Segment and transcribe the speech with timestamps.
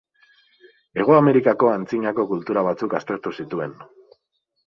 [1.01, 3.77] Hego Amerikako antzinako kultura batzuk aztertu zituen.